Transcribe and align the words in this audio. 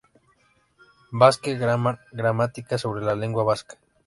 Basque 1.11 1.55
Grammar: 1.59 1.99
Gramática 2.11 2.79
sobre 2.79 3.05
la 3.05 3.13
lengua 3.13 3.43
vasca. 3.43 3.77